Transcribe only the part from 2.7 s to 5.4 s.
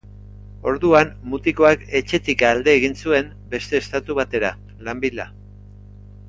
egin zuen beste estatu batera, lan bila.